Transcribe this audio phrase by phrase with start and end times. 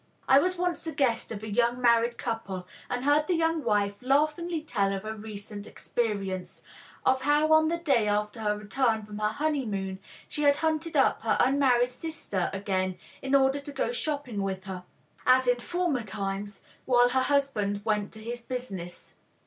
[0.27, 4.01] I was once the guest of a young married couple and heard the young wife
[4.01, 6.63] laughingly tell of a recent experience,
[7.05, 11.21] of how on the day after her return from her honeymoon she had hunted up
[11.21, 14.85] her unmarried sister again in order to go shopping with her,
[15.27, 19.13] as in former times, while her husband went to his business.